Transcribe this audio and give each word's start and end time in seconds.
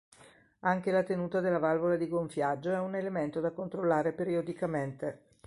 Anche 0.61 0.89
la 0.89 1.03
tenuta 1.03 1.41
della 1.41 1.59
valvola 1.59 1.95
di 1.95 2.07
gonfiaggio 2.07 2.71
è 2.71 2.79
un 2.79 2.95
elemento 2.95 3.39
da 3.39 3.51
controllare 3.51 4.13
periodicamente. 4.13 5.19